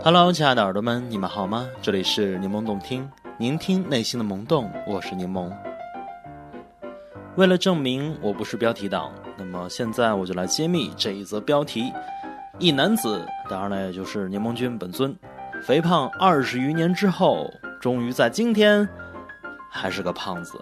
[0.00, 1.68] Hello，亲爱的耳朵们，你们好吗？
[1.82, 5.50] 这里是柠檬动听，聆听内心的萌动，我是柠檬。
[7.34, 11.92] 为了证明我不是标题党，那么现在我就来揭秘这一则标题：
[12.60, 15.14] 一男子，当然了，也就是柠檬君本尊，
[15.64, 18.88] 肥胖二十余年之后，终于在今天
[19.68, 20.60] 还是个胖子。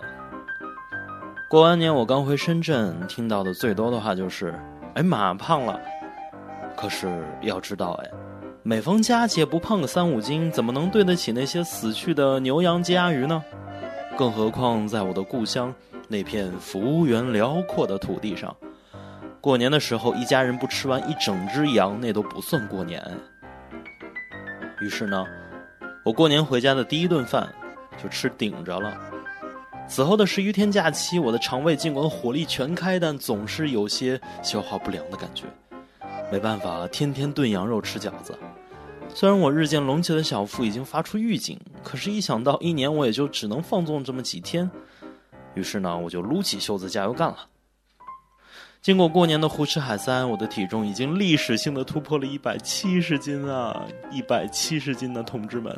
[1.50, 4.59] 过完年我刚回深圳，听到的最多的话就是
[4.97, 5.78] ：“哎妈，胖了。”
[6.75, 8.11] 可是要知道，哎。
[8.69, 13.41] 每逢佳节不胖个三五斤，怎么能对得起那些死去的牛羊鸡鸭鱼呢？
[14.19, 15.73] 更何况在我的故乡
[16.09, 18.52] 那片幅员辽阔的土地上，
[19.41, 23.01] 过年的时候一家人不吃完一整只羊，那都不算过年。
[24.80, 25.25] 于是呢，
[26.05, 27.48] 我过年回家的第一顿饭
[28.03, 29.01] 就吃顶着了。
[29.87, 35.44] 此后的十余天假期，我的肠胃尽管火力全开，但总是有些消化不良的感觉。
[36.30, 38.36] 没办法，天天炖羊肉吃饺子。
[39.14, 44.69] 虽然我日渐隆起的小腹已经发出预警，可是，一想到一年我也就只能放纵这么几天，
[45.54, 47.47] 于是呢，我就撸起袖子加油干了。
[48.82, 53.84] 经过过年的胡吃海塞，我的体重已经历史性的突破了一百七十斤啊！
[54.10, 55.74] 一百七十斤的同志们，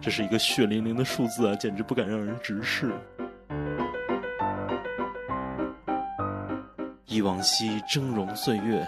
[0.00, 2.92] 这是一个血淋淋的数字啊，简直不敢让人直视。
[7.06, 8.86] 忆往昔峥嵘岁月。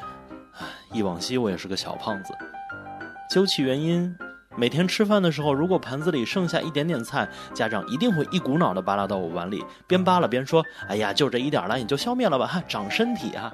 [0.94, 2.32] 忆往昔，我也是个小胖子。
[3.30, 4.16] 究其原因，
[4.56, 13.52] 每天吃饭的时候，如果盘子里剩下一点点菜，家长一定会一股脑的扒拉到我碗里，边扒拉边说：“哎呀，就这一点了，你就消灭了吧，哈，长身体啊。”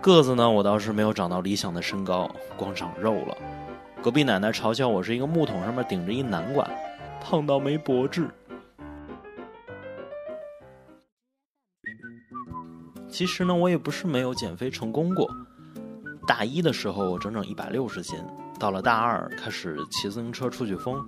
[0.00, 3.36] 个子呢，我倒是没有长到理想的身高，光长肉了。
[4.02, 6.68] 隔壁奶奶嘲笑我是一个木桶上面顶着一南瓜，
[7.20, 8.26] 胖到没脖子。
[13.08, 15.30] 其实呢，我也不是没有减肥成功过。
[16.26, 18.18] 大一的时候，我整整一百六十斤。
[18.58, 21.04] 到了大二，开始骑自行车出去疯。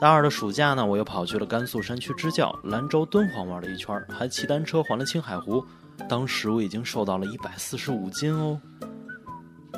[0.00, 5.64] 大二的暑假呢，我又跑去了甘肃山区支教、兰州、敦煌玩了一圈，还骑单车环了青海湖。
[6.08, 8.60] 当时我已经瘦到了一百四十五斤哦。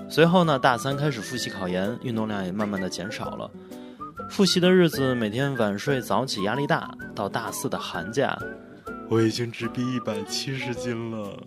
[0.08, 3.50] 随后呢，大三开始复习考研，运动量也慢慢的减少了。
[4.28, 6.91] 复习的日子，每天晚睡早起，压力大。
[7.14, 8.38] 到大四的寒假，
[9.08, 11.41] 我已经直逼一百七十斤了。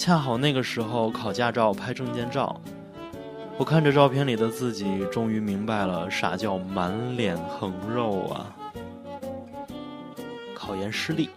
[0.00, 2.58] 恰好那个时候考驾照拍证件照，
[3.58, 8.56] 我看着照片里的自己，终于明白了啥叫满脸横肉啊！
[10.54, 11.28] 考研失利，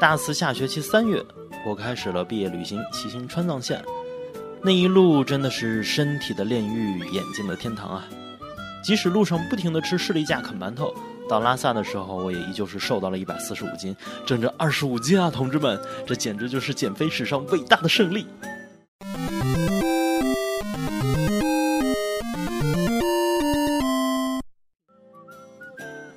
[0.00, 1.24] 大四下学期三月，
[1.64, 3.80] 我开始了毕业旅行，骑行川藏线，
[4.60, 8.04] 那一路真的是身体的炼狱，眼睛的天堂啊！
[8.82, 10.92] 即使路上不停的吃士力架啃馒头。
[11.28, 13.96] 到拉萨的时候，我也依旧是瘦到了一百四十五斤，
[14.26, 18.26] 整整二十五斤啊，同志们，这简直就是减肥史上伟大的胜利。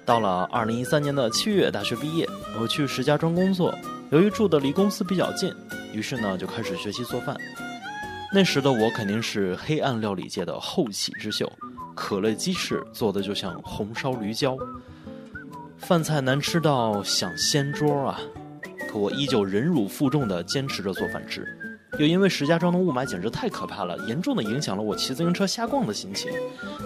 [0.06, 2.30] 到了二零一三年的七月，大学毕业，
[2.60, 3.74] 我去石家庄工作，
[4.12, 5.52] 由于住的离公司比较近，
[5.94, 7.36] 于是呢就开始学习做饭。
[8.34, 11.52] 那时的我肯定是黑暗料理界的后起之秀，
[11.96, 14.58] 可乐鸡翅做的就像红烧驴胶。
[15.85, 18.19] 饭菜难吃到想掀桌啊！
[18.90, 21.47] 可我依旧忍辱负重地坚持着做饭吃，
[22.00, 26.31] 又因为石家庄的雾霾简直太可怕了，严重的影响了我骑自行车瞎逛的心情。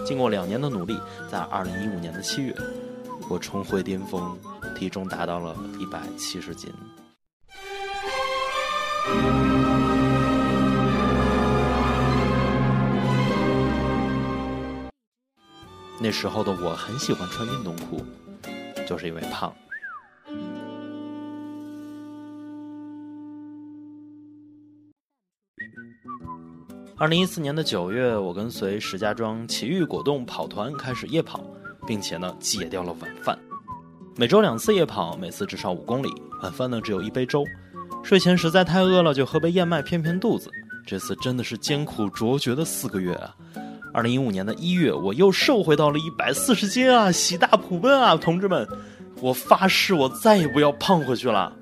[0.04, 1.00] 经过两年的努力，
[1.32, 2.54] 在二零一五年的七月，
[3.30, 4.38] 我重回巅峰，
[4.76, 6.70] 体重达到了一百七十斤。
[15.98, 18.04] 那时候的我很喜欢穿运动裤。
[18.90, 19.54] 就是因为胖。
[26.98, 31.40] 二零一四年的九月，我跟随石家庄奇遇果冻跑团开始夜跑，
[31.86, 33.38] 并且呢戒掉了晚饭，
[34.16, 36.08] 每周两次夜跑，每次至少五公里，
[36.42, 37.44] 晚饭呢只有一杯粥，
[38.02, 40.50] 睡前实在太饿了就喝杯燕麦骗骗肚子。
[40.84, 43.36] 这次真的是艰苦卓绝的四个月啊！
[43.92, 47.10] 二零一五年的一月，我又瘦回到了一百四十斤啊！
[47.10, 48.66] 喜大普奔啊，同志们！
[49.20, 51.52] 我发誓，我再也不要胖回去了。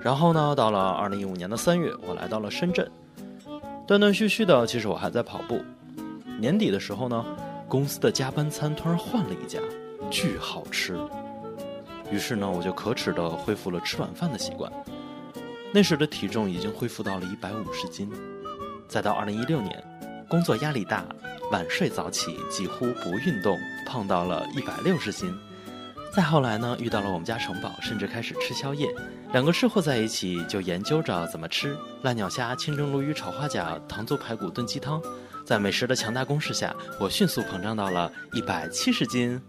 [0.00, 2.90] 然后呢，到了二零一五年的三月，我来到了深圳，
[3.86, 5.60] 断断续续的，其实我还在跑步。
[6.40, 7.24] 年底的时候呢，
[7.68, 9.60] 公司的加班餐突然换了一家，
[10.10, 10.98] 巨好吃。
[12.12, 14.70] 于是呢，我就可耻的恢复了吃晚饭的习惯。
[15.72, 18.12] 那时的体重已经恢复到了一百五十斤。
[18.86, 19.82] 再到二零一六年，
[20.28, 21.06] 工作压力大，
[21.50, 25.34] 晚睡早起，几乎不运动，胖到了一百六十斤。
[26.14, 28.94] 再后来呢，遇到了我们家城堡，甚至开始吃宵夜。
[29.32, 35.00] 两个吃货在一起，就研究着怎么吃烂鸟虾、清蒸鲈鱼、炒花甲、糖醋排骨炖鸡汤。
[35.46, 39.40] 在美食的强大攻势下，我迅速膨胀到了一百七十斤。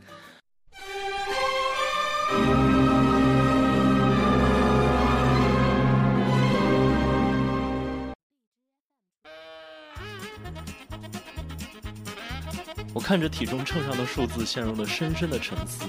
[12.93, 15.83] 我看着体重秤上的数字，陷入了深深的沉思。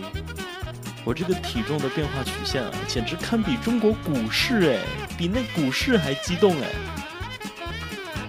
[1.04, 4.80] 我这个体重的变化曲线啊，简直堪比中国股市哎，
[5.18, 6.68] 比那股市还激动哎！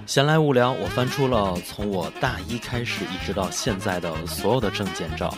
[0.06, 5.34] 闲来无聊，我翻出了从我大一开始一直到现在的所有的证件照，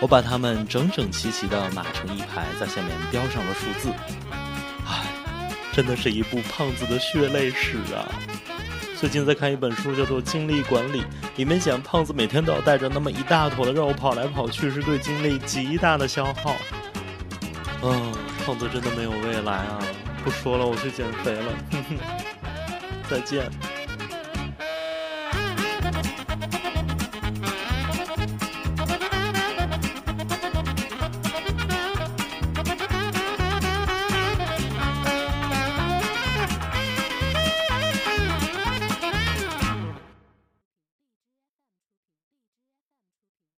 [0.00, 3.92] 我把它们整整齐齐的码成一排，在下面标上了数字。
[4.86, 5.04] 唉，
[5.72, 8.08] 真的是一部胖子的血泪史啊！
[9.00, 11.00] 最近在看一本书，叫做《精力管理》，
[11.36, 16.54] 里面讲胖子每天都要带着那么一大坨的肉跑来跑去，是对精力极大的消耗。
[17.82, 18.12] 嗯，
[18.44, 19.78] 胖子真的没有未来啊！
[20.22, 21.50] 不说了，我去减肥了。
[23.08, 23.50] 再见。